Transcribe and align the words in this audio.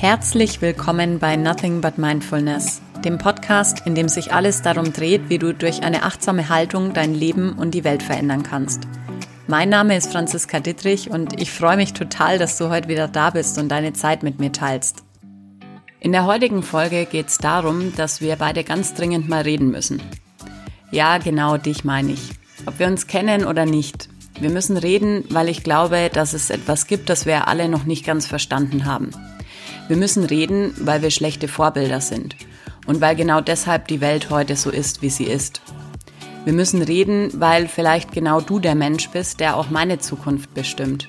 Herzlich 0.00 0.62
willkommen 0.62 1.18
bei 1.18 1.36
Nothing 1.36 1.82
But 1.82 1.98
Mindfulness, 1.98 2.80
dem 3.04 3.18
Podcast, 3.18 3.82
in 3.84 3.94
dem 3.94 4.08
sich 4.08 4.32
alles 4.32 4.62
darum 4.62 4.94
dreht, 4.94 5.28
wie 5.28 5.36
du 5.36 5.52
durch 5.52 5.82
eine 5.82 6.04
achtsame 6.04 6.48
Haltung 6.48 6.94
dein 6.94 7.12
Leben 7.12 7.52
und 7.52 7.72
die 7.72 7.84
Welt 7.84 8.02
verändern 8.02 8.42
kannst. 8.42 8.84
Mein 9.46 9.68
Name 9.68 9.98
ist 9.98 10.10
Franziska 10.10 10.58
Dittrich 10.58 11.10
und 11.10 11.38
ich 11.38 11.52
freue 11.52 11.76
mich 11.76 11.92
total, 11.92 12.38
dass 12.38 12.56
du 12.56 12.70
heute 12.70 12.88
wieder 12.88 13.08
da 13.08 13.28
bist 13.28 13.58
und 13.58 13.68
deine 13.68 13.92
Zeit 13.92 14.22
mit 14.22 14.38
mir 14.38 14.52
teilst. 14.52 15.04
In 16.00 16.12
der 16.12 16.24
heutigen 16.24 16.62
Folge 16.62 17.04
geht 17.04 17.28
es 17.28 17.36
darum, 17.36 17.94
dass 17.94 18.22
wir 18.22 18.36
beide 18.36 18.64
ganz 18.64 18.94
dringend 18.94 19.28
mal 19.28 19.42
reden 19.42 19.70
müssen. 19.70 20.02
Ja, 20.90 21.18
genau 21.18 21.58
dich 21.58 21.84
meine 21.84 22.12
ich. 22.12 22.30
Ob 22.64 22.78
wir 22.78 22.86
uns 22.86 23.06
kennen 23.06 23.44
oder 23.44 23.66
nicht. 23.66 24.08
Wir 24.40 24.48
müssen 24.48 24.78
reden, 24.78 25.24
weil 25.28 25.50
ich 25.50 25.62
glaube, 25.62 26.08
dass 26.10 26.32
es 26.32 26.48
etwas 26.48 26.86
gibt, 26.86 27.10
das 27.10 27.26
wir 27.26 27.48
alle 27.48 27.68
noch 27.68 27.84
nicht 27.84 28.06
ganz 28.06 28.26
verstanden 28.26 28.86
haben. 28.86 29.10
Wir 29.90 29.96
müssen 29.96 30.22
reden, 30.22 30.72
weil 30.78 31.02
wir 31.02 31.10
schlechte 31.10 31.48
Vorbilder 31.48 32.00
sind 32.00 32.36
und 32.86 33.00
weil 33.00 33.16
genau 33.16 33.40
deshalb 33.40 33.88
die 33.88 34.00
Welt 34.00 34.30
heute 34.30 34.54
so 34.54 34.70
ist, 34.70 35.02
wie 35.02 35.10
sie 35.10 35.24
ist. 35.24 35.62
Wir 36.44 36.52
müssen 36.52 36.80
reden, 36.80 37.32
weil 37.34 37.66
vielleicht 37.66 38.12
genau 38.12 38.40
du 38.40 38.60
der 38.60 38.76
Mensch 38.76 39.10
bist, 39.10 39.40
der 39.40 39.56
auch 39.56 39.68
meine 39.68 39.98
Zukunft 39.98 40.54
bestimmt. 40.54 41.08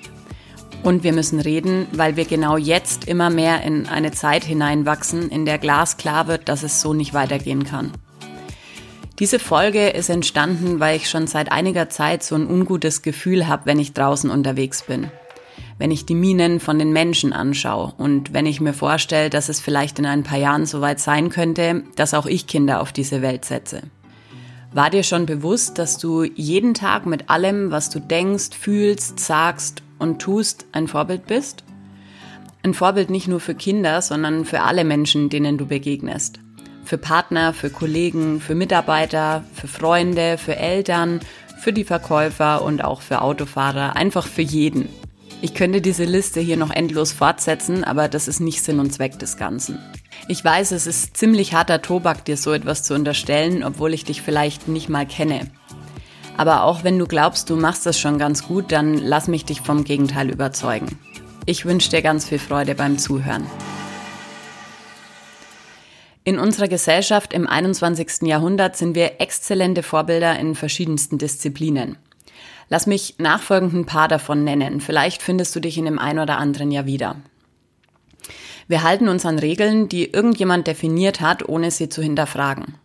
Und 0.81 1.03
wir 1.03 1.13
müssen 1.13 1.39
reden, 1.39 1.85
weil 1.91 2.15
wir 2.15 2.25
genau 2.25 2.57
jetzt 2.57 3.07
immer 3.07 3.29
mehr 3.29 3.61
in 3.61 3.85
eine 3.85 4.13
Zeit 4.13 4.45
hineinwachsen, 4.45 5.29
in 5.29 5.45
der 5.45 5.59
glasklar 5.59 6.25
wird, 6.25 6.49
dass 6.49 6.63
es 6.63 6.81
so 6.81 6.95
nicht 6.95 7.13
weitergehen 7.13 7.65
kann. 7.65 7.91
Diese 9.19 9.37
Folge 9.37 9.89
ist 9.89 10.09
entstanden, 10.09 10.79
weil 10.79 10.95
ich 10.95 11.07
schon 11.07 11.27
seit 11.27 11.51
einiger 11.51 11.89
Zeit 11.89 12.23
so 12.23 12.33
ein 12.33 12.47
ungutes 12.47 13.03
Gefühl 13.03 13.47
habe, 13.47 13.67
wenn 13.67 13.77
ich 13.77 13.93
draußen 13.93 14.31
unterwegs 14.31 14.81
bin 14.81 15.11
wenn 15.81 15.89
ich 15.89 16.05
die 16.05 16.13
Minen 16.13 16.59
von 16.59 16.77
den 16.77 16.93
Menschen 16.93 17.33
anschaue 17.33 17.91
und 17.97 18.33
wenn 18.33 18.45
ich 18.45 18.61
mir 18.61 18.73
vorstelle, 18.73 19.31
dass 19.31 19.49
es 19.49 19.59
vielleicht 19.59 19.97
in 19.97 20.05
ein 20.05 20.21
paar 20.21 20.37
Jahren 20.37 20.67
soweit 20.67 20.99
sein 20.99 21.29
könnte, 21.31 21.81
dass 21.95 22.13
auch 22.13 22.27
ich 22.27 22.45
Kinder 22.45 22.81
auf 22.81 22.91
diese 22.91 23.23
Welt 23.23 23.45
setze. 23.45 23.81
War 24.71 24.91
dir 24.91 25.01
schon 25.01 25.25
bewusst, 25.25 25.79
dass 25.79 25.97
du 25.97 26.21
jeden 26.23 26.75
Tag 26.75 27.07
mit 27.07 27.31
allem, 27.31 27.71
was 27.71 27.89
du 27.89 27.99
denkst, 27.99 28.55
fühlst, 28.55 29.19
sagst 29.19 29.81
und 29.97 30.21
tust, 30.21 30.67
ein 30.71 30.87
Vorbild 30.87 31.25
bist? 31.25 31.63
Ein 32.61 32.75
Vorbild 32.75 33.09
nicht 33.09 33.27
nur 33.27 33.39
für 33.39 33.55
Kinder, 33.55 34.03
sondern 34.03 34.45
für 34.45 34.61
alle 34.61 34.83
Menschen, 34.83 35.29
denen 35.29 35.57
du 35.57 35.65
begegnest. 35.65 36.39
Für 36.85 36.99
Partner, 36.99 37.53
für 37.53 37.71
Kollegen, 37.71 38.39
für 38.39 38.53
Mitarbeiter, 38.53 39.43
für 39.55 39.67
Freunde, 39.67 40.37
für 40.37 40.55
Eltern, 40.57 41.21
für 41.59 41.73
die 41.73 41.85
Verkäufer 41.85 42.61
und 42.61 42.83
auch 42.83 43.01
für 43.01 43.23
Autofahrer, 43.23 43.95
einfach 43.95 44.27
für 44.27 44.43
jeden. 44.43 44.87
Ich 45.43 45.55
könnte 45.55 45.81
diese 45.81 46.03
Liste 46.03 46.39
hier 46.39 46.55
noch 46.55 46.69
endlos 46.69 47.11
fortsetzen, 47.11 47.83
aber 47.83 48.07
das 48.07 48.27
ist 48.27 48.39
nicht 48.39 48.63
Sinn 48.63 48.79
und 48.79 48.93
Zweck 48.93 49.17
des 49.17 49.37
Ganzen. 49.37 49.79
Ich 50.27 50.45
weiß, 50.45 50.71
es 50.71 50.85
ist 50.85 51.17
ziemlich 51.17 51.53
harter 51.53 51.81
Tobak, 51.81 52.23
dir 52.25 52.37
so 52.37 52.53
etwas 52.53 52.83
zu 52.83 52.93
unterstellen, 52.93 53.63
obwohl 53.63 53.95
ich 53.95 54.05
dich 54.05 54.21
vielleicht 54.21 54.67
nicht 54.67 54.87
mal 54.87 55.07
kenne. 55.07 55.47
Aber 56.37 56.63
auch 56.63 56.83
wenn 56.83 56.99
du 56.99 57.07
glaubst, 57.07 57.49
du 57.49 57.55
machst 57.55 57.87
das 57.87 57.99
schon 57.99 58.19
ganz 58.19 58.47
gut, 58.47 58.71
dann 58.71 58.99
lass 58.99 59.27
mich 59.27 59.43
dich 59.43 59.61
vom 59.61 59.83
Gegenteil 59.83 60.29
überzeugen. 60.29 60.99
Ich 61.47 61.65
wünsche 61.65 61.89
dir 61.89 62.03
ganz 62.03 62.29
viel 62.29 62.39
Freude 62.39 62.75
beim 62.75 62.99
Zuhören. 62.99 63.47
In 66.23 66.37
unserer 66.37 66.67
Gesellschaft 66.67 67.33
im 67.33 67.47
21. 67.47 68.27
Jahrhundert 68.27 68.77
sind 68.77 68.93
wir 68.93 69.19
exzellente 69.19 69.81
Vorbilder 69.81 70.37
in 70.37 70.53
verschiedensten 70.53 71.17
Disziplinen. 71.17 71.97
Lass 72.71 72.87
mich 72.87 73.15
nachfolgend 73.17 73.73
ein 73.73 73.85
paar 73.85 74.07
davon 74.07 74.45
nennen. 74.45 74.79
Vielleicht 74.79 75.21
findest 75.21 75.53
du 75.53 75.59
dich 75.59 75.77
in 75.77 75.83
dem 75.83 75.99
einen 75.99 76.19
oder 76.19 76.37
anderen 76.37 76.71
ja 76.71 76.85
wieder. 76.85 77.17
Wir 78.69 78.81
halten 78.81 79.09
uns 79.09 79.25
an 79.25 79.39
Regeln, 79.39 79.89
die 79.89 80.09
irgendjemand 80.09 80.67
definiert 80.67 81.19
hat, 81.19 81.49
ohne 81.49 81.69
sie 81.69 81.89
zu 81.89 82.01
hinterfragen. 82.01 82.75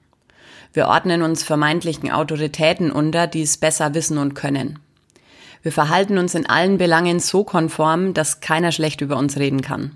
Wir 0.73 0.89
ordnen 0.89 1.23
uns 1.23 1.45
vermeintlichen 1.45 2.11
Autoritäten 2.11 2.91
unter, 2.91 3.29
die 3.29 3.43
es 3.43 3.59
besser 3.59 3.95
wissen 3.95 4.19
und 4.19 4.35
können. 4.35 4.81
Wir 5.63 5.71
verhalten 5.71 6.19
uns 6.19 6.35
in 6.35 6.47
allen 6.47 6.79
Belangen 6.79 7.21
so 7.21 7.45
konform, 7.45 8.13
dass 8.13 8.41
keiner 8.41 8.73
schlecht 8.73 9.03
über 9.03 9.17
uns 9.17 9.39
reden 9.39 9.63
kann. 9.63 9.93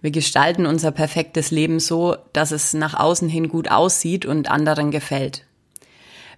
Wir 0.00 0.10
gestalten 0.10 0.64
unser 0.64 0.90
perfektes 0.90 1.50
Leben 1.50 1.80
so, 1.80 2.16
dass 2.32 2.50
es 2.50 2.72
nach 2.72 2.94
außen 2.98 3.28
hin 3.28 3.50
gut 3.50 3.70
aussieht 3.70 4.24
und 4.24 4.50
anderen 4.50 4.90
gefällt. 4.90 5.44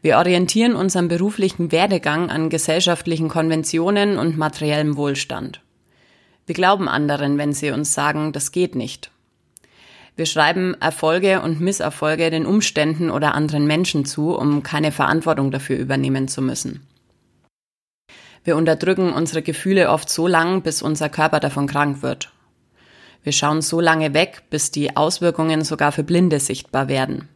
Wir 0.04 0.18
orientieren 0.18 0.76
unseren 0.76 1.08
beruflichen 1.08 1.72
Werdegang 1.72 2.28
an 2.28 2.50
gesellschaftlichen 2.50 3.30
Konventionen 3.30 4.18
und 4.18 4.36
materiellem 4.36 4.98
Wohlstand. 4.98 5.62
Wir 6.44 6.54
glauben 6.54 6.90
anderen, 6.90 7.38
wenn 7.38 7.54
sie 7.54 7.70
uns 7.70 7.94
sagen, 7.94 8.30
das 8.34 8.52
geht 8.52 8.74
nicht. 8.74 9.10
Wir 10.14 10.26
schreiben 10.26 10.74
Erfolge 10.78 11.40
und 11.40 11.62
Misserfolge 11.62 12.28
den 12.28 12.44
Umständen 12.44 13.08
oder 13.08 13.34
anderen 13.34 13.66
Menschen 13.66 14.04
zu, 14.04 14.36
um 14.36 14.62
keine 14.62 14.92
Verantwortung 14.92 15.50
dafür 15.50 15.78
übernehmen 15.78 16.28
zu 16.28 16.42
müssen. 16.42 16.86
Wir 18.44 18.56
unterdrücken 18.56 19.10
unsere 19.10 19.40
Gefühle 19.40 19.88
oft 19.88 20.10
so 20.10 20.26
lang, 20.26 20.60
bis 20.60 20.82
unser 20.82 21.08
Körper 21.08 21.40
davon 21.40 21.66
krank 21.66 22.02
wird. 22.02 22.30
Wir 23.22 23.32
schauen 23.32 23.62
so 23.62 23.80
lange 23.80 24.12
weg, 24.12 24.42
bis 24.50 24.70
die 24.70 24.98
Auswirkungen 24.98 25.64
sogar 25.64 25.92
für 25.92 26.04
Blinde 26.04 26.40
sichtbar 26.40 26.88
werden. 26.88 27.30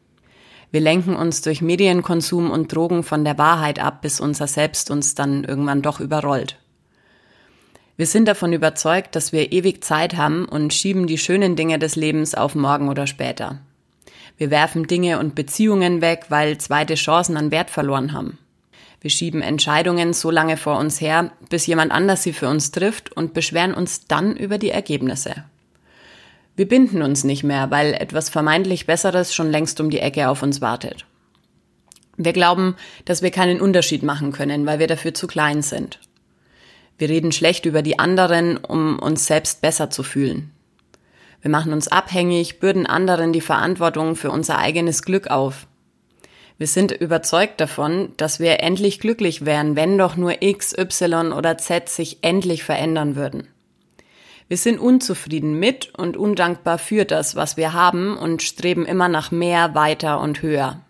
Wir 0.71 0.81
lenken 0.81 1.17
uns 1.17 1.41
durch 1.41 1.63
Medienkonsum 1.63 2.51
und 2.51 2.75
Drogen 2.75 3.03
von 3.03 3.25
der 3.25 3.39
Wahrheit 3.39 3.79
ab, 3.79 4.03
bis 4.03 4.21
unser 4.21 4.47
Selbst 4.47 4.91
uns 4.91 5.15
dann 5.15 5.45
irgendwann 5.45 5.81
doch 5.83 6.01
überrollt. 6.01 6.59
Wir 7.97 8.07
sind 8.07 8.29
davon 8.29 8.53
überzeugt, 8.53 9.17
dass 9.17 9.33
wir 9.33 9.51
ewig 9.51 9.83
Zeit 9.83 10.17
haben 10.17 10.45
und 10.45 10.73
schieben 10.73 11.07
die 11.07 11.19
schönen 11.19 11.57
Dinge 11.57 11.79
des 11.79 11.97
Lebens 11.97 12.35
auf 12.35 12.55
morgen 12.55 12.89
oder 12.89 13.07
später. 13.07 13.59
Wir 14.37 14.51
werfen 14.51 14.87
Dinge 14.87 15.19
und 15.19 15.35
Beziehungen 15.35 16.01
weg, 16.01 16.27
weil 16.29 16.59
zweite 16.59 16.95
Chancen 16.95 17.37
an 17.37 17.51
Wert 17.51 17.71
verloren 17.71 18.13
haben. 18.13 18.39
Wir 19.01 19.11
schieben 19.11 19.43
Entscheidungen 19.43 20.13
so 20.13 20.31
lange 20.31 20.57
vor 20.57 20.79
uns 20.79 21.01
her, 21.01 21.33
bis 21.49 21.67
jemand 21.67 21.91
anders 21.91 22.23
sie 22.23 22.33
für 22.33 22.49
uns 22.49 22.71
trifft 22.71 23.13
und 23.13 23.35
beschweren 23.35 23.75
uns 23.75 24.07
dann 24.07 24.37
über 24.37 24.59
die 24.59 24.71
Ergebnisse. 24.71 25.45
Wir 26.59 26.67
binden 26.67 27.03
uns 27.03 27.23
nicht 27.23 27.45
mehr, 27.45 27.71
weil 27.71 27.95
etwas 27.95 28.31
vermeintlich 28.31 28.85
Besseres 28.85 29.33
schon 29.33 29.49
längst 29.49 29.81
um 29.81 29.91
die 29.91 30.01
Ecke 30.01 30.29
auf 30.29 30.43
uns 30.43 30.61
wartet. 30.61 31.07
Wir 32.17 32.33
glauben, 32.33 32.75
dass 33.05 33.23
wir 33.23 33.31
keinen 33.31 33.61
Unterschied 33.61 34.03
machen 34.03 34.33
können, 34.33 34.67
weil 34.67 34.81
wir 34.81 34.89
dafür 34.89 35.15
zu 35.15 35.29
klein 35.29 35.63
sind. 35.63 36.01
Wir 36.99 37.11
reden 37.11 37.31
schlecht 37.31 37.65
über 37.65 37.83
die 37.83 38.01
anderen, 38.01 38.57
um 38.57 38.99
uns 38.99 39.27
selbst 39.27 39.61
besser 39.61 39.91
zu 39.91 40.03
fühlen. 40.03 40.51
Wir 41.43 41.51
machen 41.53 41.73
uns 41.73 41.87
abhängig, 41.87 42.59
bürden 42.59 42.87
anderen 42.87 43.33
die 43.33 43.41
Verantwortung 43.41 44.17
für 44.17 44.33
unser 44.33 44.59
eigenes 44.59 45.05
Glück 45.05 45.29
auf. 45.29 45.69
Wir 46.59 46.67
sind 46.67 46.91
überzeugt 46.91 47.61
davon, 47.61 48.15
dass 48.17 48.41
wir 48.41 48.59
endlich 48.59 48.99
glücklich 48.99 49.45
wären, 49.45 49.77
wenn 49.77 49.97
doch 49.97 50.17
nur 50.17 50.43
X, 50.43 50.77
Y 50.77 51.33
oder 51.33 51.57
Z 51.57 51.89
sich 51.89 52.19
endlich 52.23 52.65
verändern 52.65 53.15
würden. 53.15 53.47
Wir 54.49 54.57
sind 54.57 54.79
unzufrieden 54.79 55.59
mit 55.59 55.95
und 55.95 56.17
undankbar 56.17 56.79
für 56.79 57.05
das, 57.05 57.37
was 57.37 57.59
wir 57.59 57.75
haben 57.75 58.17
und 58.17 58.43
streben 58.43 58.87
immer 58.87 59.09
nach 59.09 59.31
mehr, 59.31 59.75
weiter 59.75 60.21
und 60.21 60.41
höher. 60.41 60.81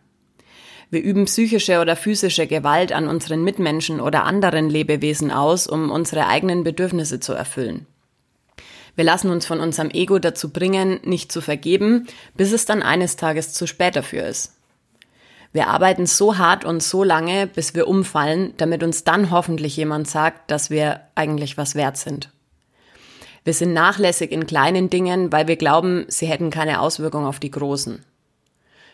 Wir 0.91 1.03
üben 1.03 1.25
psychische 1.27 1.81
oder 1.81 1.97
physische 1.97 2.47
Gewalt 2.47 2.93
an 2.93 3.09
unseren 3.09 3.43
Mitmenschen 3.43 4.01
oder 4.01 4.25
anderen 4.25 4.71
Lebewesen 4.71 5.33
aus, 5.33 5.67
um 5.67 5.91
unsere 5.91 6.29
eigenen 6.29 6.63
Bedürfnisse 6.63 7.21
zu 7.21 7.35
erfüllen. 7.35 7.87
Wir 8.95 9.05
lassen 9.05 9.31
uns 9.31 9.45
von 9.45 9.61
unserem 9.61 9.91
Ego 9.91 10.19
dazu 10.19 10.51
bringen, 10.51 11.01
nicht 11.05 11.31
zu 11.31 11.41
vergeben, 11.41 12.07
bis 12.37 12.53
es 12.53 12.65
dann 12.65 12.83
eines 12.83 13.17
Tages 13.17 13.53
zu 13.53 13.67
spät 13.67 13.97
dafür 13.97 14.27
ist. 14.27 14.55
Wir 15.53 15.69
arbeiten 15.69 16.07
so 16.07 16.39
hart 16.39 16.65
und 16.65 16.83
so 16.83 17.05
lange, 17.05 17.47
bis 17.47 17.75
wir 17.75 17.89
umfallen, 17.89 18.55
damit 18.57 18.83
uns 18.83 19.05
dann 19.05 19.31
hoffentlich 19.31 19.77
jemand 19.77 20.09
sagt, 20.09 20.51
dass 20.51 20.71
wir 20.71 21.01
eigentlich 21.15 21.57
was 21.57 21.75
wert 21.75 21.97
sind. 21.97 22.31
Wir 23.49 23.55
sind 23.55 23.73
nachlässig 23.73 24.31
in 24.31 24.47
kleinen 24.47 24.91
Dingen, 24.91 25.33
weil 25.33 25.49
wir 25.49 25.57
glauben, 25.57 26.05
sie 26.09 26.27
hätten 26.27 26.51
keine 26.51 26.83
Auswirkung 26.83 27.25
auf 27.25 27.41
die 27.41 27.51
großen. 27.51 28.05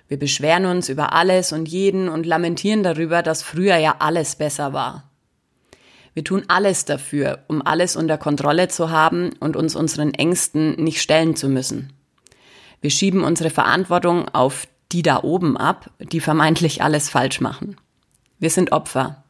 Wir 0.07 0.17
beschweren 0.17 0.67
uns 0.67 0.89
über 0.89 1.13
alles 1.13 1.51
und 1.51 1.69
jeden 1.69 2.09
und 2.09 2.25
lamentieren 2.25 2.85
darüber, 2.85 3.25
dass 3.25 3.43
früher 3.43 3.79
ja 3.79 3.97
alles 3.99 4.37
besser 4.37 4.73
war. 4.73 5.11
Wir 6.13 6.23
tun 6.23 6.45
alles 6.47 6.85
dafür, 6.85 7.41
um 7.49 7.67
alles 7.67 7.97
unter 7.97 8.17
Kontrolle 8.17 8.69
zu 8.69 8.91
haben 8.91 9.33
und 9.41 9.57
uns 9.57 9.75
unseren 9.75 10.15
Ängsten 10.15 10.77
nicht 10.77 11.03
stellen 11.03 11.35
zu 11.35 11.49
müssen. 11.49 11.93
Wir 12.81 12.91
schieben 12.91 13.25
unsere 13.25 13.51
Verantwortung 13.51 14.29
auf 14.29 14.69
die 14.93 15.03
da 15.03 15.25
oben 15.25 15.57
ab, 15.57 15.91
die 15.99 16.21
vermeintlich 16.21 16.81
alles 16.81 17.11
falsch 17.11 17.41
machen. 17.41 17.77
Wir 18.39 18.51
sind 18.51 18.71
Opfer. 18.71 19.25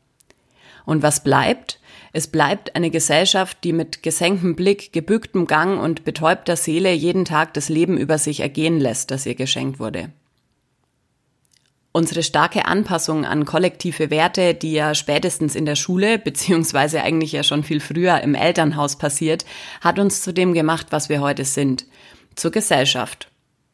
Und 0.85 1.03
was 1.03 1.25
bleibt? 1.25 1.81
Es 2.17 2.29
bleibt 2.29 2.77
eine 2.77 2.91
Gesellschaft, 2.91 3.59
die 3.65 3.73
mit 3.73 4.05
gesenktem 4.05 4.55
Blick, 4.55 4.93
gebücktem 4.93 5.49
Gang 5.49 5.83
und 5.83 6.05
betäubter 6.05 6.55
Seele 6.55 6.93
jeden 6.93 7.25
Tag 7.25 7.55
das 7.55 7.69
Leben 7.69 7.99
über 7.99 8.19
sich 8.19 8.39
ergehen 8.39 8.79
lässt, 8.79 9.11
das 9.11 9.27
ihr 9.27 9.35
geschenkt 9.35 9.81
wurde. 9.81 10.13
Unsere 11.91 12.23
starke 12.23 12.67
Anpassung 12.67 13.25
an 13.25 13.45
kollektive 13.45 14.11
Werte, 14.11 14.55
die 14.55 14.75
ja 14.75 14.95
spätestens 14.95 15.57
in 15.57 15.67
der 15.67 15.75
Schule, 15.75 16.19
beziehungsweise 16.21 17.03
eigentlich 17.03 17.33
ja 17.33 17.43
schon 17.43 17.65
viel 17.65 17.81
früher 17.81 18.21
im 18.21 18.37
Elternhaus 18.37 18.97
passiert, 18.97 19.45
hat 19.81 19.99
uns 19.99 20.23
zu 20.23 20.33
dem 20.33 20.55
gemacht, 20.55 20.87
was 20.91 21.09
wir 21.09 21.21
heute 21.21 21.45
sind. 21.45 21.85
zur 22.37 22.53
Gesellschaft. 22.53 23.29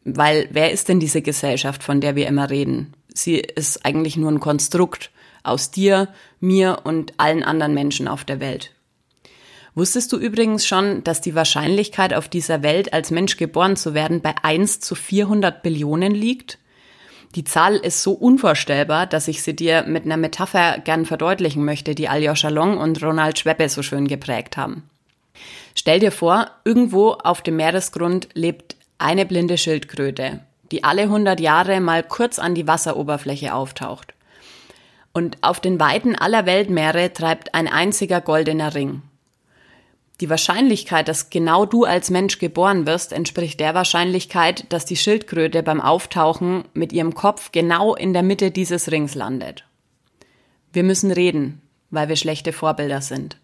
Weil 0.05 0.49
wer 0.51 0.71
ist 0.71 0.89
denn 0.89 0.99
diese 0.99 1.21
Gesellschaft, 1.21 1.83
von 1.83 2.01
der 2.01 2.17
wir 2.17 2.27
immer 2.27 2.49
reden? 2.49 2.95
Sie 3.13 3.37
ist 3.37 3.85
eigentlich 3.85 4.17
nur 4.17 4.31
ein 4.31 4.41
Konstrukt 4.41 5.11
aus 5.43 5.71
dir, 5.71 6.09
mir 6.41 6.81
und 6.85 7.15
allen 7.19 7.43
anderen 7.43 7.75
Menschen 7.75 8.09
auf 8.09 8.25
der 8.25 8.41
Welt. 8.41 8.73
Wusstest 9.75 10.13
du 10.13 10.17
übrigens 10.17 10.67
schon, 10.67 11.05
dass 11.05 11.21
die 11.21 11.35
Wahrscheinlichkeit 11.35 12.13
auf 12.13 12.29
dieser 12.29 12.63
Welt 12.63 12.93
als 12.93 13.11
Mensch 13.11 13.37
geboren 13.37 13.77
zu 13.77 13.95
werden 13.95 14.21
bei 14.21 14.35
1 14.43 14.81
zu 14.81 14.95
400 14.95 15.63
Billionen 15.63 16.15
liegt? 16.15 16.59
Die 17.37 17.45
Zahl 17.45 17.77
ist 17.77 18.03
so 18.03 18.13
unvorstellbar, 18.13 19.07
dass 19.07 19.29
ich 19.29 19.43
sie 19.43 19.55
dir 19.55 19.85
mit 19.85 20.05
einer 20.05 20.17
Metapher 20.17 20.79
gern 20.81 21.07
verdeutlichen 21.07 21.65
möchte, 21.65 21.95
die 21.95 22.09
Aljoscha 22.09 22.49
Long 22.49 22.79
und 22.79 23.01
Ronald 23.03 23.39
Schweppe 23.39 23.69
so 23.69 23.83
schön 23.83 24.09
geprägt 24.09 24.57
haben. 24.57 24.83
Stell 25.77 26.01
dir 26.01 26.11
vor, 26.11 26.51
irgendwo 26.65 27.13
auf 27.13 27.43
dem 27.43 27.57
Meeresgrund 27.57 28.29
lebt 28.35 28.75
eine 28.99 29.25
blinde 29.25 29.57
Schildkröte, 29.57 30.41
die 30.73 30.83
alle 30.83 31.03
100 31.03 31.39
Jahre 31.39 31.81
mal 31.81 32.03
kurz 32.03 32.41
an 32.41 32.57
die 32.57 32.67
Wasseroberfläche 32.67 33.55
auftaucht. 33.55 34.15
Und 35.13 35.39
auf 35.43 35.61
den 35.61 35.81
Weiten 35.81 36.15
aller 36.15 36.47
Weltmeere 36.47 37.13
treibt 37.13 37.55
ein 37.55 37.67
einziger 37.67 38.21
goldener 38.21 38.75
Ring. 38.75 39.03
Die 40.21 40.29
Wahrscheinlichkeit, 40.29 41.09
dass 41.09 41.31
genau 41.31 41.65
du 41.65 41.85
als 41.85 42.11
Mensch 42.11 42.39
geboren 42.39 42.87
wirst, 42.87 43.13
entspricht 43.13 43.59
der 43.59 43.75
Wahrscheinlichkeit, 43.75 44.71
dass 44.71 44.85
die 44.85 44.97
Schildkröte 44.97 45.63
beim 45.63 45.81
Auftauchen 45.81 46.65
mit 46.75 46.93
ihrem 46.93 47.15
Kopf 47.15 47.53
genau 47.53 47.95
in 47.95 48.13
der 48.13 48.23
Mitte 48.23 48.51
dieses 48.51 48.91
Rings 48.91 49.15
landet. 49.15 49.65
Wir 50.73 50.83
müssen 50.83 51.11
reden, 51.11 51.63
weil 51.89 52.09
wir 52.09 52.17
schlechte 52.17 52.53
Vorbilder 52.53 53.01
sind. 53.01 53.39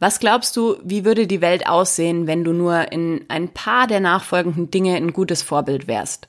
Was 0.00 0.18
glaubst 0.18 0.56
du, 0.56 0.76
wie 0.82 1.04
würde 1.04 1.26
die 1.26 1.40
Welt 1.40 1.66
aussehen, 1.66 2.26
wenn 2.26 2.42
du 2.42 2.52
nur 2.52 2.90
in 2.92 3.24
ein 3.28 3.48
paar 3.48 3.86
der 3.86 4.00
nachfolgenden 4.00 4.70
Dinge 4.70 4.94
ein 4.94 5.12
gutes 5.12 5.42
Vorbild 5.42 5.88
wärst? 5.88 6.28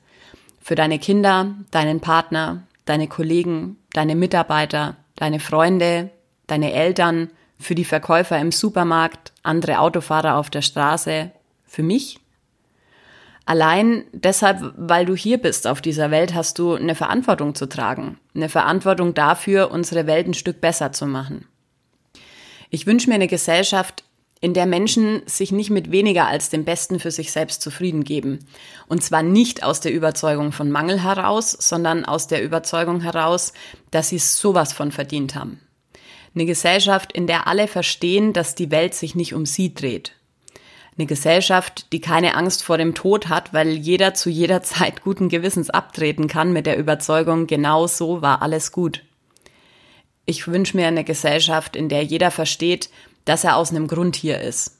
Für 0.60 0.74
deine 0.74 0.98
Kinder, 0.98 1.54
deinen 1.70 2.00
Partner, 2.00 2.64
deine 2.84 3.08
Kollegen, 3.08 3.76
deine 3.92 4.14
Mitarbeiter, 4.14 4.96
deine 5.16 5.40
Freunde, 5.40 6.10
deine 6.46 6.72
Eltern, 6.72 7.30
für 7.58 7.74
die 7.74 7.84
Verkäufer 7.84 8.38
im 8.38 8.52
Supermarkt, 8.52 9.32
andere 9.42 9.80
Autofahrer 9.80 10.36
auf 10.36 10.48
der 10.50 10.62
Straße, 10.62 11.30
für 11.64 11.82
mich? 11.82 12.18
Allein 13.44 14.04
deshalb, 14.12 14.74
weil 14.76 15.04
du 15.04 15.14
hier 15.14 15.38
bist 15.38 15.66
auf 15.66 15.80
dieser 15.80 16.10
Welt, 16.10 16.34
hast 16.34 16.58
du 16.58 16.74
eine 16.74 16.94
Verantwortung 16.94 17.54
zu 17.54 17.68
tragen. 17.68 18.18
Eine 18.34 18.48
Verantwortung 18.48 19.12
dafür, 19.12 19.70
unsere 19.70 20.06
Welt 20.06 20.26
ein 20.26 20.34
Stück 20.34 20.60
besser 20.60 20.92
zu 20.92 21.06
machen. 21.06 21.46
Ich 22.70 22.86
wünsche 22.86 23.08
mir 23.08 23.16
eine 23.16 23.26
Gesellschaft, 23.26 24.04
in 24.40 24.54
der 24.54 24.66
Menschen 24.66 25.22
sich 25.26 25.52
nicht 25.52 25.70
mit 25.70 25.90
weniger 25.90 26.26
als 26.26 26.48
dem 26.48 26.64
Besten 26.64 26.98
für 26.98 27.10
sich 27.10 27.30
selbst 27.30 27.60
zufrieden 27.60 28.04
geben. 28.04 28.46
Und 28.88 29.02
zwar 29.02 29.22
nicht 29.22 29.62
aus 29.62 29.80
der 29.80 29.92
Überzeugung 29.92 30.52
von 30.52 30.70
Mangel 30.70 31.02
heraus, 31.02 31.50
sondern 31.52 32.06
aus 32.06 32.26
der 32.26 32.42
Überzeugung 32.42 33.02
heraus, 33.02 33.52
dass 33.90 34.08
sie 34.08 34.18
sowas 34.18 34.72
von 34.72 34.92
verdient 34.92 35.34
haben. 35.34 35.60
Eine 36.34 36.46
Gesellschaft, 36.46 37.12
in 37.12 37.26
der 37.26 37.48
alle 37.48 37.68
verstehen, 37.68 38.32
dass 38.32 38.54
die 38.54 38.70
Welt 38.70 38.94
sich 38.94 39.14
nicht 39.14 39.34
um 39.34 39.44
sie 39.44 39.74
dreht. 39.74 40.12
Eine 40.96 41.06
Gesellschaft, 41.06 41.92
die 41.92 42.00
keine 42.00 42.34
Angst 42.34 42.62
vor 42.62 42.78
dem 42.78 42.94
Tod 42.94 43.28
hat, 43.28 43.52
weil 43.52 43.68
jeder 43.68 44.14
zu 44.14 44.30
jeder 44.30 44.62
Zeit 44.62 45.02
guten 45.02 45.28
Gewissens 45.28 45.68
abtreten 45.68 46.28
kann 46.28 46.52
mit 46.52 46.64
der 46.66 46.78
Überzeugung, 46.78 47.46
genau 47.46 47.86
so 47.86 48.22
war 48.22 48.40
alles 48.40 48.72
gut. 48.72 49.02
Ich 50.24 50.46
wünsche 50.46 50.76
mir 50.76 50.86
eine 50.86 51.04
Gesellschaft, 51.04 51.74
in 51.74 51.88
der 51.88 52.04
jeder 52.04 52.30
versteht, 52.30 52.90
dass 53.24 53.44
er 53.44 53.56
aus 53.56 53.70
einem 53.70 53.86
Grund 53.88 54.16
hier 54.16 54.40
ist. 54.40 54.78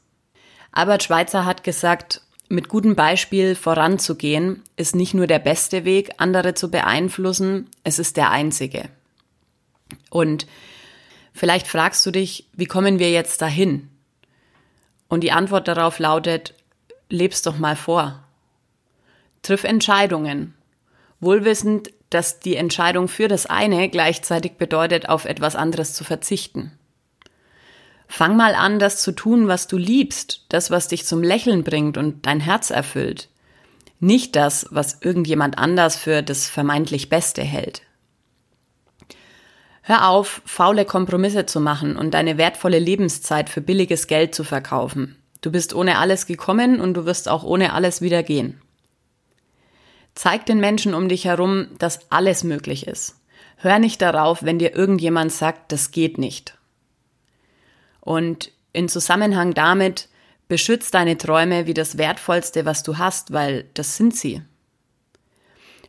Albert 0.72 1.02
Schweitzer 1.02 1.44
hat 1.44 1.64
gesagt, 1.64 2.22
mit 2.48 2.68
gutem 2.68 2.96
Beispiel 2.96 3.54
voranzugehen, 3.54 4.62
ist 4.76 4.96
nicht 4.96 5.14
nur 5.14 5.26
der 5.26 5.38
beste 5.38 5.84
Weg, 5.84 6.10
andere 6.18 6.54
zu 6.54 6.70
beeinflussen, 6.70 7.68
es 7.84 7.98
ist 7.98 8.16
der 8.16 8.30
einzige. 8.30 8.88
Und 10.10 10.46
Vielleicht 11.32 11.66
fragst 11.66 12.04
du 12.04 12.10
dich, 12.10 12.48
wie 12.52 12.66
kommen 12.66 12.98
wir 12.98 13.10
jetzt 13.10 13.40
dahin? 13.42 13.88
Und 15.08 15.22
die 15.22 15.32
Antwort 15.32 15.68
darauf 15.68 15.98
lautet, 15.98 16.54
lebst 17.08 17.46
doch 17.46 17.58
mal 17.58 17.76
vor. 17.76 18.22
Triff 19.42 19.64
Entscheidungen, 19.64 20.54
wohlwissend, 21.18 21.90
dass 22.10 22.40
die 22.40 22.56
Entscheidung 22.56 23.08
für 23.08 23.28
das 23.28 23.46
eine 23.46 23.88
gleichzeitig 23.88 24.54
bedeutet, 24.58 25.08
auf 25.08 25.24
etwas 25.24 25.56
anderes 25.56 25.94
zu 25.94 26.04
verzichten. 26.04 26.72
Fang 28.12 28.36
mal 28.36 28.56
an, 28.56 28.80
das 28.80 29.00
zu 29.00 29.12
tun, 29.12 29.46
was 29.46 29.68
du 29.68 29.76
liebst, 29.76 30.44
das, 30.48 30.72
was 30.72 30.88
dich 30.88 31.06
zum 31.06 31.22
Lächeln 31.22 31.62
bringt 31.62 31.96
und 31.96 32.26
dein 32.26 32.40
Herz 32.40 32.70
erfüllt. 32.70 33.28
Nicht 34.00 34.34
das, 34.34 34.66
was 34.72 35.00
irgendjemand 35.00 35.58
anders 35.58 35.94
für 35.94 36.20
das 36.20 36.48
vermeintlich 36.48 37.08
Beste 37.08 37.42
hält. 37.42 37.82
Hör 39.82 40.08
auf, 40.08 40.42
faule 40.44 40.84
Kompromisse 40.84 41.46
zu 41.46 41.60
machen 41.60 41.96
und 41.96 42.12
deine 42.12 42.36
wertvolle 42.36 42.80
Lebenszeit 42.80 43.48
für 43.48 43.60
billiges 43.60 44.08
Geld 44.08 44.34
zu 44.34 44.42
verkaufen. 44.42 45.16
Du 45.40 45.52
bist 45.52 45.72
ohne 45.72 45.98
alles 45.98 46.26
gekommen 46.26 46.80
und 46.80 46.94
du 46.94 47.04
wirst 47.04 47.28
auch 47.28 47.44
ohne 47.44 47.72
alles 47.74 48.02
wieder 48.02 48.24
gehen. 48.24 48.60
Zeig 50.16 50.46
den 50.46 50.58
Menschen 50.58 50.94
um 50.94 51.08
dich 51.08 51.26
herum, 51.26 51.68
dass 51.78 52.10
alles 52.10 52.42
möglich 52.42 52.88
ist. 52.88 53.20
Hör 53.54 53.78
nicht 53.78 54.02
darauf, 54.02 54.42
wenn 54.42 54.58
dir 54.58 54.74
irgendjemand 54.74 55.30
sagt, 55.30 55.70
das 55.70 55.92
geht 55.92 56.18
nicht. 56.18 56.56
Und 58.00 58.52
in 58.72 58.88
Zusammenhang 58.88 59.54
damit 59.54 60.08
beschütz 60.48 60.90
deine 60.90 61.16
Träume 61.16 61.66
wie 61.66 61.74
das 61.74 61.98
Wertvollste, 61.98 62.64
was 62.64 62.82
du 62.82 62.98
hast, 62.98 63.32
weil 63.32 63.66
das 63.74 63.96
sind 63.96 64.16
sie. 64.16 64.42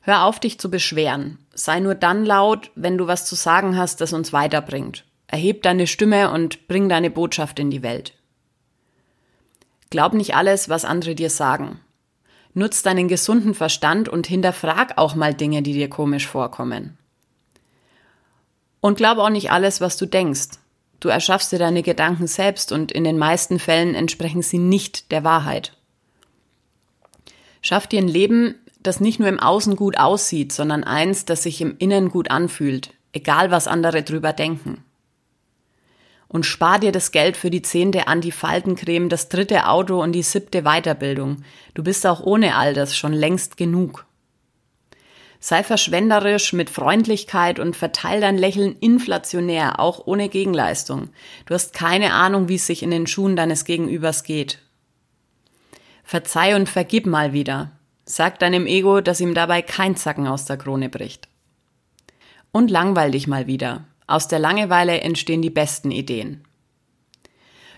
Hör 0.02 0.24
auf, 0.24 0.40
dich 0.40 0.60
zu 0.60 0.72
beschweren. 0.72 1.38
Sei 1.54 1.80
nur 1.80 1.96
dann 1.96 2.26
laut, 2.26 2.72
wenn 2.76 2.98
du 2.98 3.08
was 3.08 3.26
zu 3.26 3.36
sagen 3.36 3.78
hast, 3.78 4.02
das 4.02 4.14
uns 4.14 4.34
weiterbringt. 4.34 5.06
Erheb 5.28 5.64
deine 5.64 5.88
Stimme 5.88 6.32
und 6.32 6.68
bring 6.68 6.90
deine 6.90 7.10
Botschaft 7.12 7.60
in 7.60 7.70
die 7.70 7.84
Welt. 7.84 8.14
Glaub 9.90 10.14
nicht 10.14 10.36
alles, 10.36 10.70
was 10.70 10.86
andere 10.86 11.16
dir 11.16 11.30
sagen. 11.30 11.80
Nutz 12.54 12.82
deinen 12.82 13.08
gesunden 13.08 13.54
Verstand 13.54 14.10
und 14.10 14.28
hinterfrag 14.28 14.98
auch 14.98 15.16
mal 15.16 15.34
Dinge, 15.34 15.62
die 15.62 15.74
dir 15.74 15.90
komisch 15.90 16.28
vorkommen. 16.28 16.98
Und 18.80 18.98
glaub 18.98 19.20
auch 19.20 19.30
nicht 19.30 19.52
alles, 19.52 19.80
was 19.80 19.98
du 19.98 20.06
denkst. 20.06 20.61
Du 21.02 21.10
erschaffst 21.10 21.52
dir 21.52 21.60
deine 21.60 21.82
Gedanken 21.82 22.28
selbst 22.28 22.72
und 22.72 22.92
in 22.92 23.04
den 23.04 23.18
meisten 23.18 23.60
Fällen 23.60 23.96
entsprechen 23.96 24.44
sie 24.44 24.60
nicht 24.60 25.12
der 25.12 25.24
Wahrheit. 25.24 25.76
Schaff 27.62 27.88
dir 27.88 28.00
ein 28.00 28.08
Leben, 28.08 28.56
das 28.82 29.00
nicht 29.00 29.20
nur 29.20 29.28
im 29.28 29.40
Außen 29.40 29.76
gut 29.76 29.98
aussieht, 29.98 30.52
sondern 30.52 30.84
eins, 30.84 31.26
das 31.26 31.44
sich 31.44 31.60
im 31.60 31.76
Innen 31.80 32.10
gut 32.10 32.30
anfühlt, 32.30 32.94
egal 33.14 33.50
was 33.50 33.68
andere 33.68 34.04
drüber 34.04 34.32
denken. 34.32 34.84
Und 36.28 36.46
spar 36.46 36.80
dir 36.80 36.92
das 36.92 37.12
Geld 37.12 37.36
für 37.36 37.50
die 37.50 37.64
zehnte 37.64 38.08
Anti-Faltencreme, 38.08 39.10
das 39.10 39.28
dritte 39.28 39.68
Auto 39.68 40.02
und 40.02 40.14
die 40.14 40.24
siebte 40.24 40.62
Weiterbildung. 40.62 41.44
Du 41.74 41.84
bist 41.84 42.06
auch 42.06 42.22
ohne 42.22 42.56
all 42.56 42.74
das 42.74 42.96
schon 42.96 43.12
längst 43.12 43.58
genug. 43.58 44.06
Sei 45.44 45.64
verschwenderisch 45.64 46.54
mit 46.54 46.70
Freundlichkeit 46.70 47.58
und 47.60 47.76
verteil 47.76 48.22
dein 48.22 48.38
Lächeln 48.38 48.76
inflationär, 48.80 49.80
auch 49.80 50.06
ohne 50.06 50.30
Gegenleistung. 50.30 51.10
Du 51.48 51.56
hast 51.56 51.74
keine 51.74 52.14
Ahnung, 52.14 52.48
wie 52.48 52.56
es 52.56 52.68
sich 52.68 52.84
in 52.84 52.92
den 52.92 53.08
Schuhen 53.08 53.36
deines 53.36 53.66
Gegenübers 53.66 54.24
geht. 54.24 54.60
Verzeih 56.04 56.56
und 56.56 56.70
vergib 56.70 57.08
mal 57.08 57.34
wieder. 57.34 57.72
Sag 58.06 58.38
deinem 58.38 58.68
Ego, 58.68 59.02
dass 59.02 59.20
ihm 59.20 59.34
dabei 59.34 59.64
kein 59.64 59.96
Zacken 59.96 60.28
aus 60.28 60.46
der 60.46 60.58
Krone 60.58 60.90
bricht. 60.90 61.28
Und 62.52 62.70
langweil 62.70 63.10
dich 63.10 63.26
mal 63.26 63.48
wieder. 63.48 63.86
Aus 64.06 64.28
der 64.28 64.40
Langeweile 64.40 65.02
entstehen 65.02 65.42
die 65.42 65.50
besten 65.50 65.90
Ideen. 65.90 66.46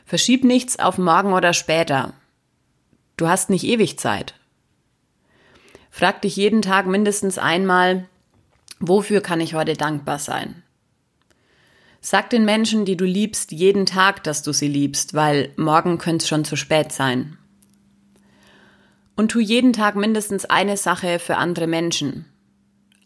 Verschieb 0.03 0.43
nichts 0.43 0.79
auf 0.79 0.98
morgen 0.98 1.32
oder 1.32 1.53
später. 1.53 2.13
Du 3.15 3.29
hast 3.29 3.50
nicht 3.50 3.63
ewig 3.63 4.00
Zeit. 4.00 4.34
Frag 5.96 6.24
dich 6.24 6.36
jeden 6.38 6.64
Tag 6.64 6.88
mindestens 6.88 7.38
einmal, 7.38 8.10
wofür 8.80 9.22
kann 9.22 9.40
ich 9.40 9.54
heute 9.54 9.74
dankbar 9.74 10.18
sein? 10.18 10.64
Sag 12.02 12.32
den 12.32 12.46
Menschen, 12.46 12.84
die 12.84 12.98
du 12.98 13.06
liebst, 13.06 13.52
jeden 13.52 13.86
Tag, 13.86 14.24
dass 14.24 14.42
du 14.42 14.54
sie 14.54 14.68
liebst, 14.68 15.14
weil 15.14 15.52
morgen 15.56 16.00
könnte 16.00 16.24
es 16.24 16.28
schon 16.28 16.46
zu 16.46 16.56
spät 16.56 16.92
sein. 16.92 17.38
Und 19.16 19.30
tu 19.30 19.40
jeden 19.40 19.72
Tag 19.72 19.96
mindestens 19.96 20.46
eine 20.46 20.78
Sache 20.78 21.20
für 21.20 21.38
andere 21.38 21.68
Menschen. 21.68 22.26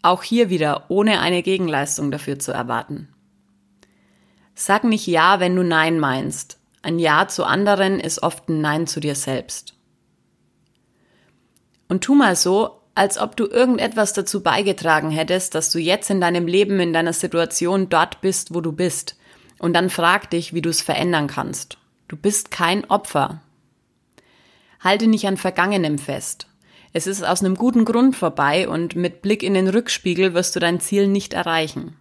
Auch 0.01 0.23
hier 0.23 0.49
wieder 0.49 0.85
ohne 0.87 1.19
eine 1.19 1.43
Gegenleistung 1.43 2.09
dafür 2.09 2.39
zu 2.39 2.53
erwarten. 2.53 3.09
Sag 4.55 4.85
nicht 4.85 5.07
Ja, 5.07 5.41
wenn 5.41 5.57
du 5.57 5.63
Nein 5.63 5.99
meinst. 5.99 6.57
Ein 6.83 6.99
Ja 6.99 7.27
zu 7.27 7.43
anderen 7.43 7.99
ist 7.99 8.23
oft 8.23 8.47
ein 8.47 8.61
Nein 8.61 8.87
zu 8.87 9.01
dir 9.01 9.15
selbst. 9.15 9.73
Und 11.89 12.03
tu 12.03 12.15
mal 12.15 12.35
so, 12.35 12.76
als 12.97 13.19
ob 13.19 13.37
du 13.37 13.45
irgendetwas 13.45 14.13
dazu 14.13 14.41
beigetragen 14.41 15.11
hättest, 15.11 15.53
dass 15.53 15.69
du 15.69 15.77
jetzt 15.77 16.09
in 16.09 16.19
deinem 16.19 16.47
Leben, 16.47 16.79
in 16.79 16.93
deiner 16.93 17.13
Situation 17.13 17.89
dort 17.89 18.21
bist, 18.21 18.55
wo 18.55 18.59
du 18.59 18.71
bist. 18.71 19.17
Und 19.59 19.73
dann 19.73 19.91
frag 19.91 20.31
dich, 20.31 20.55
wie 20.55 20.63
du 20.63 20.69
es 20.69 20.81
verändern 20.81 21.27
kannst. 21.27 21.77
Du 22.07 22.17
bist 22.17 22.49
kein 22.49 22.85
Opfer. 22.85 23.41
Halte 24.79 25.05
nicht 25.05 25.27
an 25.27 25.37
Vergangenem 25.37 25.99
fest. 25.99 26.47
Es 26.91 27.05
ist 27.05 27.23
aus 27.23 27.43
einem 27.43 27.53
guten 27.53 27.85
Grund 27.85 28.15
vorbei 28.15 28.67
und 28.67 28.95
mit 28.95 29.21
Blick 29.21 29.43
in 29.43 29.53
den 29.53 29.67
Rückspiegel 29.67 30.33
wirst 30.33 30.55
du 30.55 30.59
dein 30.59 30.79
Ziel 30.79 31.07
nicht 31.07 31.33
erreichen. 31.33 31.97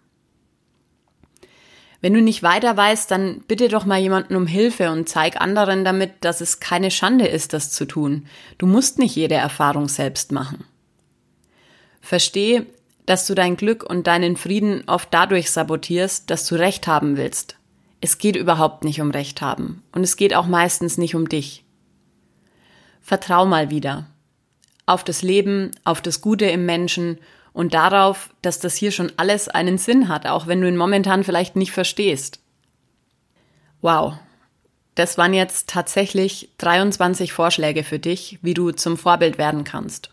Wenn 2.01 2.15
du 2.15 2.23
nicht 2.23 2.43
weiter 2.43 2.75
weißt, 2.75 3.11
dann 3.11 3.43
bitte 3.47 3.69
doch 3.69 3.85
mal 3.85 4.01
jemanden 4.01 4.35
um 4.35 4.47
Hilfe 4.47 4.91
und 4.91 5.11
zeig 5.11 5.41
anderen 5.41 5.85
damit, 5.85 6.13
dass 6.21 6.41
es 6.41 6.59
keine 6.59 6.91
Schande 6.91 7.27
ist, 7.27 7.53
das 7.53 7.71
zu 7.71 7.85
tun. 7.85 8.27
Du 8.57 8.67
musst 8.67 8.99
nicht 8.99 9.15
jede 9.15 9.35
Erfahrung 9.35 9.89
selbst 9.89 10.33
machen. 10.33 10.65
Versteh, 12.07 12.63
dass 13.05 13.27
du 13.27 13.35
dein 13.35 13.57
Glück 13.57 13.83
und 13.83 14.07
deinen 14.07 14.37
Frieden 14.37 14.85
oft 14.87 15.09
dadurch 15.13 15.51
sabotierst, 15.51 16.31
dass 16.31 16.47
du 16.47 16.55
Recht 16.55 16.87
haben 16.87 17.17
willst. 17.17 17.57
Es 18.01 18.19
geht 18.19 18.37
überhaupt 18.37 18.85
nicht 18.85 19.01
um 19.01 19.11
Recht 19.11 19.41
haben 19.41 19.83
und 19.91 20.05
es 20.05 20.15
geht 20.15 20.33
auch 20.33 20.47
meistens 20.47 20.99
nicht 20.99 21.17
um 21.17 21.29
dich. 21.29 21.65
Vertrau 23.01 23.45
mal 23.45 23.71
wieder 23.71 24.07
auf 24.87 25.03
das 25.03 25.23
Leben, 25.23 25.73
auf 25.83 26.01
das 26.01 26.21
Gute 26.21 26.45
im 26.45 26.65
Menschen 26.65 27.19
und 27.53 27.75
darauf, 27.75 28.31
dass 28.41 28.61
das 28.61 28.77
hier 28.77 28.93
schon 28.93 29.11
alles 29.17 29.49
einen 29.49 29.77
Sinn 29.77 30.09
hat, 30.09 30.27
auch 30.27 30.47
wenn 30.47 30.61
du 30.61 30.69
ihn 30.69 30.77
momentan 30.77 31.25
vielleicht 31.25 31.57
nicht 31.57 31.73
verstehst. 31.73 32.39
Wow, 33.81 34.15
das 34.95 35.19
waren 35.19 35.35
jetzt 35.35 35.69
tatsächlich 35.69 36.51
23 36.59 37.33
Vorschläge 37.33 37.83
für 37.83 37.99
dich, 37.99 38.39
wie 38.43 38.55
du 38.55 38.71
zum 38.71 38.97
Vorbild 38.97 39.39
werden 39.39 39.65
kannst. 39.65 40.13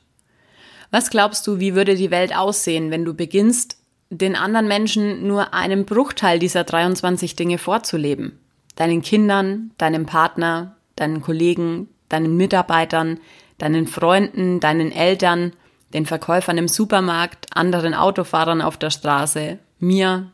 Was 0.93 1.09
glaubst 1.09 1.47
du, 1.47 1.59
wie 1.59 1.73
würde 1.73 1.95
die 1.95 2.11
Welt 2.11 2.35
aussehen, 2.35 2.91
wenn 2.91 3.03
du 3.03 3.15
beginnst, 3.15 3.77
den 4.11 4.35
anderen 4.35 4.67
Menschen 4.67 5.25
nur 5.25 5.51
einen 5.51 5.85
Bruchteil 5.85 6.37
dieser 6.37 6.63
23 6.65 7.35
Dinge 7.35 7.57
vorzuleben? 7.57 8.37
Deinen 8.75 9.01
Kindern, 9.01 9.71
deinem 9.79 10.05
Partner, 10.05 10.75
deinen 10.95 11.21
Kollegen, 11.21 11.87
deinen 12.09 12.37
Mitarbeitern, 12.37 13.19
deinen 13.57 13.87
Freunden, 13.87 14.59
deinen 14.59 14.91
Eltern, 14.91 15.53
den 15.95 16.05
Verkäufern 16.05 16.59
im 16.59 16.67
Supermarkt, 16.67 17.47
anderen 17.57 17.95
Autofahrern 17.95 18.61
auf 18.61 18.77
der 18.77 18.91
Straße, 18.91 19.57
mir, 19.79 20.31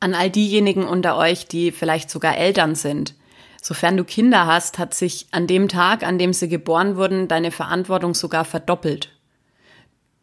an 0.00 0.14
all 0.14 0.30
diejenigen 0.30 0.82
unter 0.82 1.16
euch, 1.16 1.46
die 1.46 1.70
vielleicht 1.70 2.10
sogar 2.10 2.36
Eltern 2.36 2.74
sind. 2.74 3.14
Sofern 3.66 3.96
du 3.96 4.04
Kinder 4.04 4.44
hast, 4.44 4.78
hat 4.78 4.92
sich 4.92 5.26
an 5.30 5.46
dem 5.46 5.70
Tag, 5.70 6.02
an 6.02 6.18
dem 6.18 6.34
sie 6.34 6.50
geboren 6.50 6.96
wurden, 6.96 7.28
deine 7.28 7.50
Verantwortung 7.50 8.12
sogar 8.12 8.44
verdoppelt. 8.44 9.08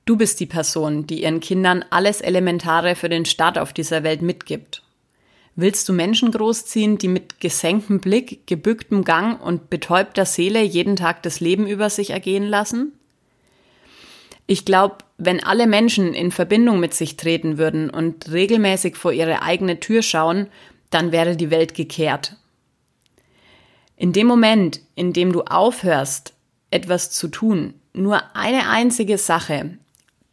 Du 0.06 0.16
bist 0.16 0.40
die 0.40 0.46
Person, 0.46 1.08
die 1.08 1.24
ihren 1.24 1.40
Kindern 1.40 1.84
alles 1.90 2.22
Elementare 2.22 2.94
für 2.94 3.10
den 3.10 3.26
Start 3.26 3.58
auf 3.58 3.74
dieser 3.74 4.04
Welt 4.04 4.22
mitgibt. 4.22 4.84
Willst 5.56 5.90
du 5.90 5.94
Menschen 5.94 6.30
großziehen, 6.30 7.00
die 7.00 7.08
mit 7.08 7.40
gesenktem 7.40 8.00
Blick, 8.00 8.46
gebücktem 8.46 9.04
Gang 9.04 9.42
und 9.42 9.72
betäubter 9.72 10.28
Seele 10.28 10.62
jeden 10.62 10.96
Tag 10.96 11.24
das 11.24 11.40
Leben 11.40 11.66
über 11.66 11.90
sich 11.90 12.12
ergehen 12.12 12.46
lassen? 12.46 12.92
Ich 14.46 14.66
glaube, 14.66 14.98
wenn 15.18 15.44
alle 15.44 15.66
Menschen 15.66 16.14
in 16.14 16.32
Verbindung 16.32 16.80
mit 16.80 16.94
sich 16.94 17.18
treten 17.18 17.58
würden 17.58 17.90
und 17.90 18.32
regelmäßig 18.32 18.98
vor 18.98 19.12
ihre 19.12 19.42
eigene 19.42 19.80
Tür 19.80 20.04
schauen, 20.04 20.46
dann 20.92 21.12
wäre 21.12 21.36
die 21.36 21.50
Welt 21.50 21.74
gekehrt. 21.74 22.36
In 24.02 24.14
dem 24.14 24.26
Moment, 24.26 24.80
in 24.96 25.14
dem 25.14 25.32
du 25.32 25.44
aufhörst, 25.44 26.34
etwas 26.72 27.12
zu 27.12 27.28
tun, 27.28 27.76
nur 27.94 28.36
eine 28.36 28.68
einzige 28.68 29.20
Sache, 29.20 29.78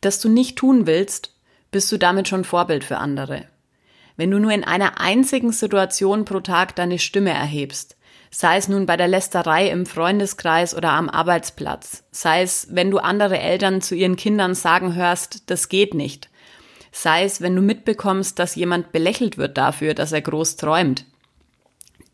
das 0.01 0.23
du 0.23 0.31
nicht 0.31 0.57
tun 0.57 0.87
willst, 0.87 1.35
bist 1.71 1.93
du 1.93 1.99
damit 1.99 2.29
schon 2.29 2.45
Vorbild 2.45 2.83
für 2.83 2.97
andere. 2.97 3.45
Wenn 4.17 4.31
du 4.31 4.39
nur 4.39 4.53
in 4.53 4.65
einer 4.65 4.99
einzigen 5.03 5.53
Situation 5.53 6.25
pro 6.25 6.41
Tag 6.41 6.77
deine 6.77 6.99
Stimme 6.99 7.29
erhebst, 7.29 7.99
sei 8.31 8.57
es 8.57 8.69
nun 8.69 8.87
bei 8.87 8.97
der 8.97 9.07
Lästerei 9.07 9.69
im 9.69 9.85
Freundeskreis 9.85 10.75
oder 10.75 10.93
am 10.93 11.11
Arbeitsplatz, 11.11 12.05
sei 12.11 12.41
es, 12.41 12.69
wenn 12.71 12.91
du 12.91 12.97
andere 12.97 13.39
Eltern 13.39 13.83
zu 13.83 13.95
ihren 13.95 14.17
Kindern 14.17 14.55
sagen 14.55 14.95
hörst, 14.95 15.51
das 15.51 15.69
geht 15.69 15.93
nicht, 15.93 16.31
sei 16.91 17.25
es, 17.25 17.43
wenn 17.43 17.55
du 17.55 17.61
mitbekommst, 17.61 18.39
dass 18.39 18.55
jemand 18.55 18.93
belächelt 18.93 19.37
wird 19.37 19.59
dafür, 19.59 19.93
dass 19.93 20.13
er 20.13 20.23
groß 20.23 20.57
träumt. 20.57 21.05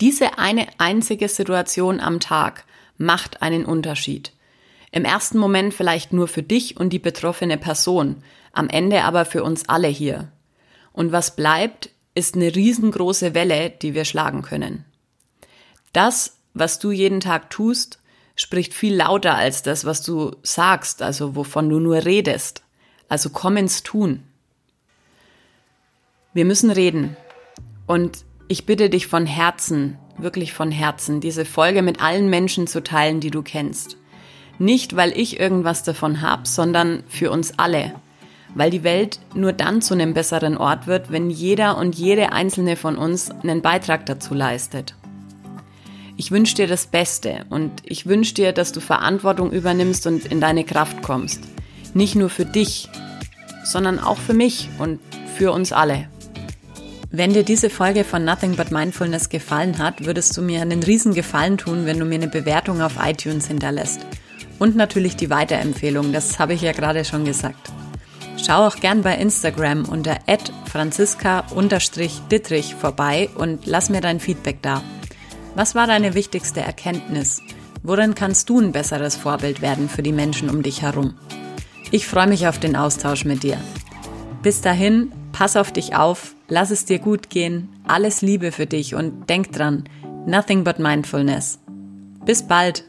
Diese 0.01 0.39
eine 0.39 0.67
einzige 0.79 1.29
Situation 1.29 2.01
am 2.01 2.21
Tag 2.21 2.65
macht 2.97 3.43
einen 3.43 3.65
Unterschied. 3.65 4.33
Im 4.91 5.05
ersten 5.05 5.39
Moment 5.39 5.75
vielleicht 5.75 6.13
nur 6.13 6.29
für 6.29 6.43
dich 6.43 6.77
und 6.77 6.93
die 6.93 6.99
betroffene 6.99 7.59
Person, 7.59 8.23
am 8.53 8.69
Ende 8.69 9.03
aber 9.03 9.25
für 9.25 9.43
uns 9.43 9.69
alle 9.69 9.89
hier. 9.89 10.31
Und 10.93 11.11
was 11.11 11.35
bleibt, 11.35 11.91
ist 12.15 12.37
eine 12.37 12.55
riesengroße 12.55 13.35
Welle, 13.35 13.71
die 13.71 13.95
wir 13.95 14.05
schlagen 14.05 14.43
können. 14.43 14.85
Das, 15.93 16.37
was 16.55 16.79
du 16.79 16.93
jeden 16.93 17.21
Tag 17.21 17.51
tust, 17.51 17.99
spricht 18.37 18.75
viel 18.75 18.95
lauter 18.95 19.35
als 19.35 19.63
das, 19.63 19.85
was 19.85 20.03
du 20.03 20.37
sagst, 20.43 21.03
also 21.03 21.35
wovon 21.37 21.69
du 21.69 21.81
nur 21.81 22.05
redest. 22.05 22.63
Also 23.09 23.31
komm 23.31 23.57
ins 23.57 23.83
Tun. 23.83 24.23
Wir 26.33 26.45
müssen 26.45 26.71
reden. 26.71 27.17
Und 27.87 28.25
ich 28.49 28.67
bitte 28.67 28.91
dich 28.91 29.07
von 29.07 29.27
Herzen, 29.27 29.99
wirklich 30.19 30.53
von 30.53 30.71
Herzen, 30.71 31.21
diese 31.21 31.45
Folge 31.45 31.83
mit 31.83 32.03
allen 32.03 32.29
Menschen 32.29 32.67
zu 32.67 32.83
teilen, 32.83 33.21
die 33.21 33.31
du 33.31 33.43
kennst. 33.43 33.97
Nicht, 34.59 34.95
weil 34.97 35.13
ich 35.19 35.41
irgendwas 35.41 35.83
davon 35.83 36.23
hab, 36.23 36.47
sondern 36.47 37.03
für 37.09 37.31
uns 37.31 37.59
alle 37.59 37.95
weil 38.55 38.71
die 38.71 38.85
Welt 38.85 39.19
nur 39.35 39.53
dann 39.53 39.83
zu 39.83 39.95
einem 39.95 40.15
besseren 40.15 40.57
Ort 40.57 40.87
wird, 40.87 41.11
wenn 41.11 41.31
jeder 41.31 41.77
und 41.77 41.97
jede 41.97 42.33
einzelne 42.33 42.77
von 42.77 42.97
uns 42.97 43.31
einen 43.31 43.63
Beitrag 43.63 44.07
dazu 44.07 44.35
leistet. 44.35 44.95
Ich 46.17 46.31
wünsche 46.31 46.55
dir 46.55 46.69
das 46.69 46.87
Beste 46.87 47.45
und 47.51 47.73
ich 47.83 48.07
wünsche 48.07 48.35
dir, 48.35 48.53
dass 48.53 48.71
du 48.71 48.81
Verantwortung 48.81 49.51
übernimmst 49.51 50.07
und 50.07 50.27
in 50.27 50.41
deine 50.41 50.65
Kraft 50.65 51.03
kommst. 51.03 51.43
Nicht 51.93 52.15
nur 52.15 52.31
für 52.31 52.45
dich, 52.45 52.89
sondern 53.65 53.99
auch 53.99 54.19
für 54.19 54.35
mich 54.35 54.69
und 54.79 55.01
für 55.37 55.51
uns 55.51 55.73
alle. 55.73 56.09
Wenn 57.17 57.33
dir 57.33 57.45
diese 57.45 57.71
Folge 57.71 58.03
von 58.03 58.25
Nothing 58.25 58.57
But 58.57 58.73
Mindfulness 58.73 59.29
gefallen 59.29 59.79
hat, 59.79 60.05
würdest 60.05 60.37
du 60.37 60.43
mir 60.43 60.63
einen 60.63 60.83
riesen 60.83 61.15
Gefallen 61.15 61.59
tun, 61.59 61.87
wenn 61.87 62.01
du 62.01 62.05
mir 62.05 62.17
eine 62.17 62.27
Bewertung 62.27 62.83
auf 62.83 62.95
iTunes 63.01 63.47
hinterlässt. 63.47 64.05
Und 64.59 64.75
natürlich 64.75 65.15
die 65.15 65.31
Weiterempfehlung, 65.31 66.13
das 66.13 66.41
habe 66.41 66.55
ich 66.55 66.63
ja 66.63 66.73
gerade 66.73 67.05
schon 67.05 67.25
gesagt. 67.25 67.71
Schau 68.45 68.67
auch 68.67 68.75
gern 68.75 69.03
bei 69.03 69.15
Instagram 69.15 69.85
unter 69.85 70.19
franziska-dittrich 70.67 72.75
vorbei 72.75 73.31
und 73.37 73.65
lass 73.65 73.91
mir 73.91 74.01
dein 74.01 74.19
Feedback 74.19 74.61
da. 74.63 74.83
Was 75.55 75.77
war 75.77 75.87
deine 75.87 76.15
wichtigste 76.15 76.63
Erkenntnis? 76.63 77.43
Worin 77.85 78.17
kannst 78.17 78.49
du 78.49 78.59
ein 78.59 78.73
besseres 78.73 79.15
Vorbild 79.15 79.63
werden 79.63 79.89
für 79.89 80.03
die 80.03 80.11
Menschen 80.11 80.51
um 80.51 80.65
dich 80.65 80.83
herum? 80.83 81.15
Ich 81.93 82.09
freue 82.09 82.27
mich 82.27 82.49
auf 82.49 82.59
den 82.59 82.75
Austausch 82.75 83.25
mit 83.25 83.45
dir. 83.45 83.57
Bis 84.43 84.63
dahin, 84.63 85.13
pass 85.31 85.57
auf 85.57 85.71
dich 85.71 85.95
auf, 85.95 86.34
lass 86.49 86.71
es 86.71 86.85
dir 86.85 86.99
gut 86.99 87.31
gehen, 87.31 87.69
alles 87.87 88.23
Liebe 88.23 88.53
für 88.53 88.67
dich 88.67 88.95
und 88.95 89.29
denk 89.29 89.53
dran, 89.53 89.85
nothing 90.27 90.65
but 90.65 90.79
mindfulness. 90.79 91.59
Bis 92.25 92.43
bald! 92.43 92.85